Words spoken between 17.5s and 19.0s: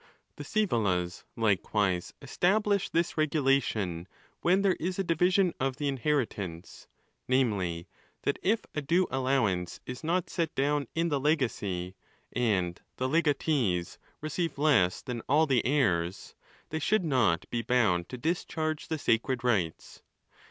be bound to discharge_ the